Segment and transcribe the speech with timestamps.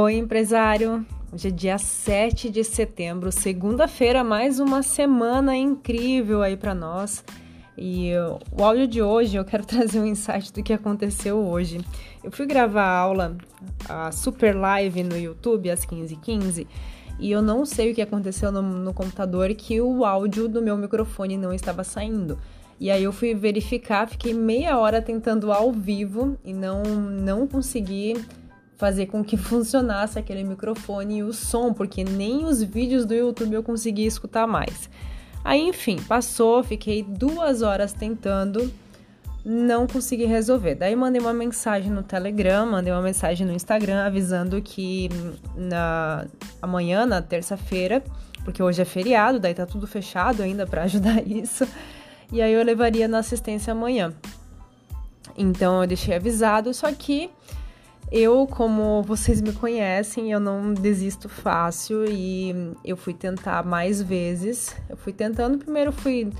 [0.00, 1.04] Oi, empresário!
[1.32, 7.24] Hoje é dia 7 de setembro, segunda-feira, mais uma semana incrível aí para nós.
[7.76, 8.12] E
[8.56, 11.80] o áudio de hoje eu quero trazer um insight do que aconteceu hoje.
[12.22, 13.36] Eu fui gravar a aula,
[13.88, 16.68] a super live no YouTube às 15h15 15,
[17.18, 20.76] e eu não sei o que aconteceu no, no computador que o áudio do meu
[20.76, 22.38] microfone não estava saindo.
[22.78, 28.14] E aí eu fui verificar, fiquei meia hora tentando ao vivo e não, não consegui
[28.78, 33.54] fazer com que funcionasse aquele microfone e o som, porque nem os vídeos do YouTube
[33.54, 34.88] eu conseguia escutar mais.
[35.44, 38.72] Aí, enfim, passou, fiquei duas horas tentando,
[39.44, 40.76] não consegui resolver.
[40.76, 45.08] Daí mandei uma mensagem no Telegram, mandei uma mensagem no Instagram avisando que
[45.56, 46.26] na
[46.62, 48.02] amanhã, na terça-feira,
[48.44, 51.66] porque hoje é feriado, daí tá tudo fechado ainda para ajudar isso.
[52.30, 54.12] E aí eu levaria na assistência amanhã.
[55.36, 57.30] Então eu deixei avisado, só que
[58.10, 64.74] eu, como vocês me conhecem, eu não desisto fácil e eu fui tentar mais vezes.
[64.88, 66.32] Eu fui tentando, primeiro fui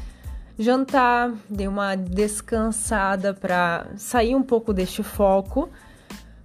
[0.59, 5.69] jantar, dei uma descansada para sair um pouco deste foco,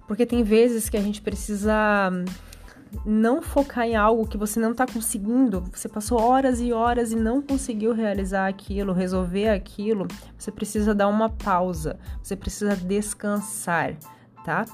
[0.06, 2.12] porque tem vezes que a gente precisa
[3.04, 5.64] não focar em algo que você não está conseguindo.
[5.72, 10.06] Você passou horas e horas e não conseguiu realizar aquilo, resolver aquilo.
[10.38, 13.96] Você precisa dar uma pausa, você precisa descansar,
[14.44, 14.64] tá?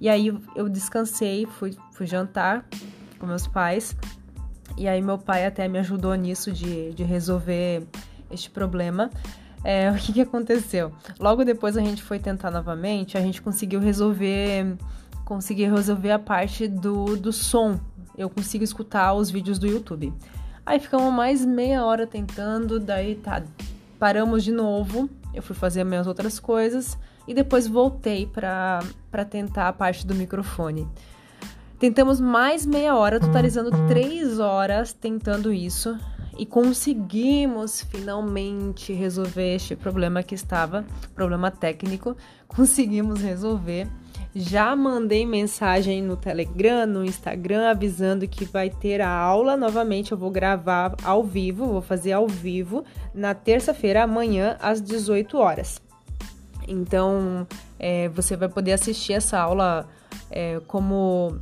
[0.00, 2.64] E aí eu descansei, fui, fui jantar
[3.18, 3.96] com meus pais.
[4.76, 7.86] E aí meu pai até me ajudou nisso de, de resolver
[8.30, 9.10] este problema.
[9.62, 10.92] É, o que, que aconteceu?
[11.18, 14.76] Logo depois a gente foi tentar novamente, a gente conseguiu resolver
[15.24, 17.80] conseguir resolver a parte do, do som.
[18.16, 20.12] Eu consigo escutar os vídeos do YouTube.
[20.66, 23.42] Aí ficamos mais meia hora tentando, daí tá,
[23.98, 25.08] paramos de novo.
[25.32, 28.80] Eu fui fazer minhas outras coisas e depois voltei para
[29.28, 30.88] tentar a parte do microfone.
[31.78, 35.98] Tentamos mais meia hora, totalizando três horas tentando isso
[36.38, 42.16] e conseguimos finalmente resolver este problema que estava, problema técnico,
[42.48, 43.86] conseguimos resolver.
[44.34, 50.10] Já mandei mensagem no Telegram, no Instagram, avisando que vai ter a aula novamente.
[50.10, 55.83] Eu vou gravar ao vivo, vou fazer ao vivo na terça-feira, amanhã, às 18 horas.
[56.66, 57.46] Então,
[57.78, 59.88] é, você vai poder assistir essa aula
[60.30, 61.38] é, como,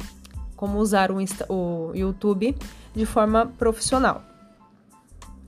[0.56, 2.56] como usar o, Insta, o YouTube
[2.94, 4.22] de forma profissional.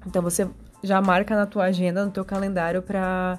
[0.07, 0.49] Então, você
[0.83, 3.39] já marca na tua agenda, no teu calendário para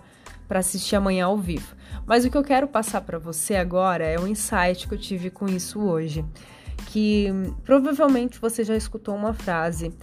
[0.50, 1.76] assistir amanhã ao vivo.
[2.06, 5.30] Mas o que eu quero passar para você agora é um insight que eu tive
[5.30, 6.26] com isso hoje,
[6.88, 7.28] que
[7.64, 9.94] provavelmente você já escutou uma frase: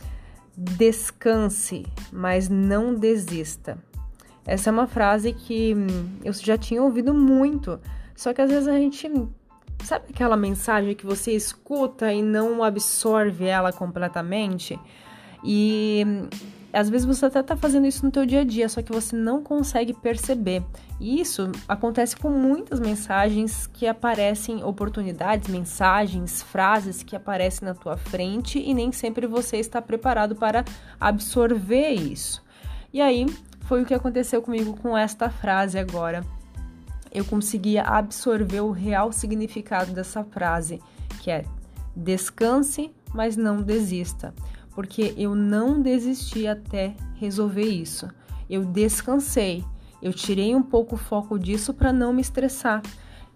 [0.57, 3.79] descanse, mas não desista.
[4.47, 7.79] Essa é uma frase que hum, eu já tinha ouvido muito,
[8.15, 9.11] só que às vezes a gente
[9.85, 14.79] sabe aquela mensagem que você escuta e não absorve ela completamente?
[15.45, 16.29] E hum,
[16.73, 19.15] às vezes você até tá fazendo isso no teu dia a dia, só que você
[19.15, 20.63] não consegue perceber.
[20.99, 27.97] E isso acontece com muitas mensagens que aparecem, oportunidades, mensagens, frases que aparecem na tua
[27.97, 30.65] frente e nem sempre você está preparado para
[30.99, 32.43] absorver isso.
[32.93, 33.27] E aí,
[33.73, 36.23] foi o que aconteceu comigo com esta frase agora.
[37.11, 40.79] Eu conseguia absorver o real significado dessa frase,
[41.23, 41.47] que é
[41.97, 44.35] descanse, mas não desista,
[44.75, 48.11] porque eu não desisti até resolver isso.
[48.51, 49.65] Eu descansei,
[50.03, 52.83] eu tirei um pouco o foco disso para não me estressar.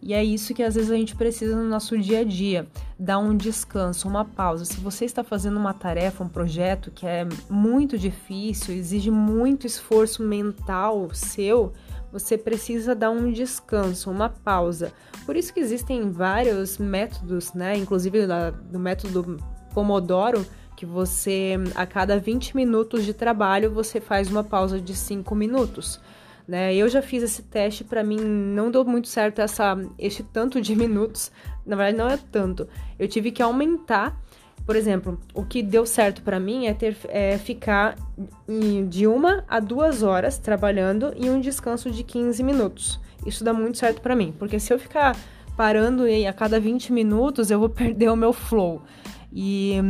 [0.03, 2.67] E é isso que às vezes a gente precisa no nosso dia a dia,
[2.99, 4.65] dar um descanso, uma pausa.
[4.65, 10.23] Se você está fazendo uma tarefa, um projeto que é muito difícil, exige muito esforço
[10.23, 11.73] mental seu,
[12.13, 14.93] você precisa dar um descanso, uma pausa.
[15.25, 17.77] Por isso que existem vários métodos, né?
[17.77, 18.27] Inclusive
[18.71, 19.39] do método
[19.75, 20.47] Pomodoro,
[20.77, 25.99] que você a cada 20 minutos de trabalho você faz uma pausa de 5 minutos
[26.47, 26.75] né?
[26.75, 30.75] Eu já fiz esse teste, para mim não deu muito certo essa este tanto de
[30.77, 31.31] minutos.
[31.65, 32.69] Na verdade não é tanto.
[32.99, 34.21] Eu tive que aumentar.
[34.65, 37.97] Por exemplo, o que deu certo para mim é ter é, ficar
[38.89, 43.01] de uma a duas horas trabalhando e um descanso de 15 minutos.
[43.25, 45.17] Isso dá muito certo para mim, porque se eu ficar
[45.57, 48.83] parando a cada 20 minutos, eu vou perder o meu flow.
[49.33, 49.81] E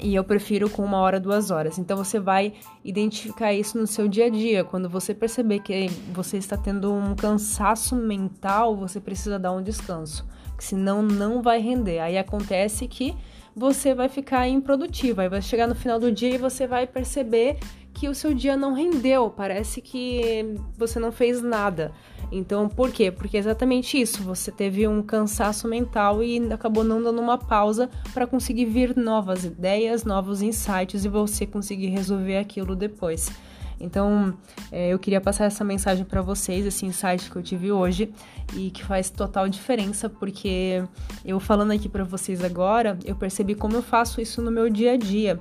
[0.00, 1.78] e eu prefiro com uma hora, duas horas.
[1.78, 2.54] Então você vai
[2.84, 4.64] identificar isso no seu dia a dia.
[4.64, 10.26] Quando você perceber que você está tendo um cansaço mental, você precisa dar um descanso,
[10.58, 12.00] senão não vai render.
[12.00, 13.16] Aí acontece que
[13.54, 15.20] você vai ficar improdutivo.
[15.20, 17.58] Aí vai chegar no final do dia e você vai perceber
[17.94, 21.92] que o seu dia não rendeu, parece que você não fez nada.
[22.30, 23.10] Então, por quê?
[23.10, 24.22] Porque é exatamente isso.
[24.22, 29.44] Você teve um cansaço mental e acabou não dando uma pausa para conseguir vir novas
[29.44, 33.30] ideias, novos insights e você conseguir resolver aquilo depois.
[33.78, 34.34] Então,
[34.72, 38.10] é, eu queria passar essa mensagem para vocês, esse insight que eu tive hoje
[38.54, 40.82] e que faz total diferença, porque
[41.24, 44.92] eu falando aqui para vocês agora, eu percebi como eu faço isso no meu dia
[44.92, 45.38] a dia.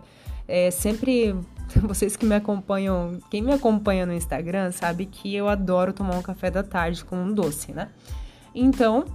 [0.48, 1.34] É, sempre
[1.84, 6.22] vocês que me acompanham, quem me acompanha no Instagram sabe que eu adoro tomar um
[6.22, 7.90] café da tarde com um doce, né?
[8.54, 9.06] Então,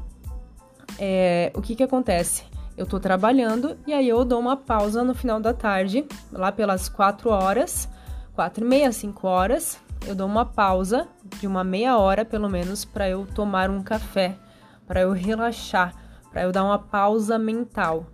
[0.99, 2.45] é, o que que acontece?
[2.77, 6.89] Eu tô trabalhando e aí eu dou uma pausa no final da tarde, lá pelas
[6.89, 7.89] 4 horas,
[8.35, 11.09] 4 e meia, 5 horas, eu dou uma pausa
[11.39, 14.37] de uma meia hora pelo menos para eu tomar um café,
[14.87, 15.95] para eu relaxar,
[16.31, 18.07] para eu dar uma pausa mental.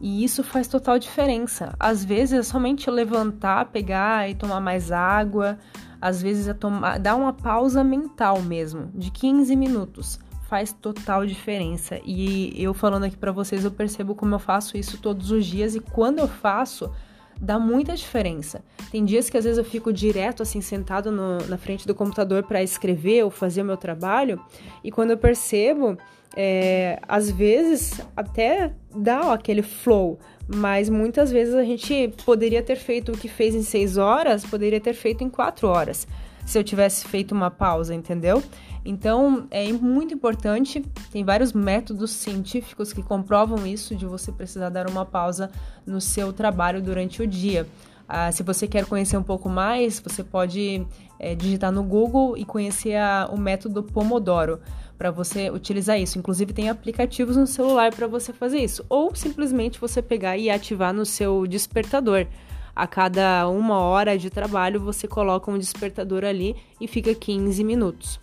[0.00, 1.74] E isso faz total diferença.
[1.78, 5.58] Às vezes é somente levantar, pegar e tomar mais água.
[6.00, 10.20] Às vezes é tomar, dar uma pausa mental mesmo, de 15 minutos.
[10.48, 12.00] Faz total diferença.
[12.04, 15.74] E eu falando aqui para vocês, eu percebo como eu faço isso todos os dias
[15.74, 16.90] e quando eu faço,
[17.40, 18.62] dá muita diferença.
[18.90, 22.42] Tem dias que às vezes eu fico direto assim sentado no, na frente do computador
[22.42, 24.40] para escrever ou fazer o meu trabalho
[24.82, 25.96] e quando eu percebo
[26.36, 32.76] é, às vezes até dá ó, aquele flow, mas muitas vezes a gente poderia ter
[32.76, 36.06] feito o que fez em seis horas, poderia ter feito em quatro horas,
[36.44, 38.42] se eu tivesse feito uma pausa, entendeu?
[38.84, 40.80] Então é muito importante,
[41.10, 45.50] tem vários métodos científicos que comprovam isso, de você precisar dar uma pausa
[45.86, 47.66] no seu trabalho durante o dia.
[48.08, 50.86] Ah, se você quer conhecer um pouco mais, você pode
[51.18, 54.60] é, digitar no Google e conhecer a, o método Pomodoro
[54.96, 56.18] para você utilizar isso.
[56.18, 60.94] Inclusive tem aplicativos no celular para você fazer isso, ou simplesmente você pegar e ativar
[60.94, 62.26] no seu despertador.
[62.74, 68.18] A cada uma hora de trabalho você coloca um despertador ali e fica 15 minutos.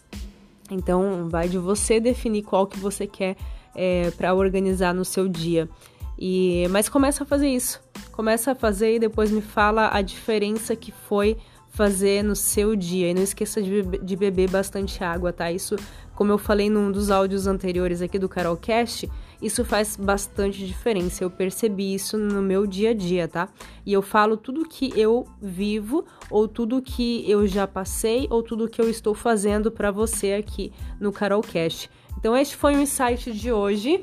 [0.69, 3.35] Então vai de você definir qual que você quer
[3.75, 5.69] é, para organizar no seu dia.
[6.17, 7.81] E mas começa a fazer isso.
[8.11, 11.37] Começa a fazer e depois me fala a diferença que foi
[11.69, 13.09] fazer no seu dia.
[13.09, 15.51] E não esqueça de, de beber bastante água, tá?
[15.51, 15.75] Isso,
[16.15, 19.09] como eu falei num dos áudios anteriores aqui do Carolcast,
[19.41, 21.23] isso faz bastante diferença.
[21.23, 23.49] Eu percebi isso no meu dia a dia, tá?
[23.85, 28.69] E eu falo tudo que eu vivo, ou tudo que eu já passei, ou tudo
[28.69, 31.89] que eu estou fazendo para você aqui no Carolcast.
[32.17, 34.01] Então, este foi o insight de hoje.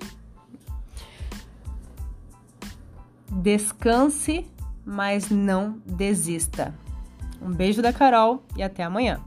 [3.30, 4.46] Descanse,
[4.84, 6.74] mas não desista.
[7.40, 9.20] Um beijo da Carol e até amanhã.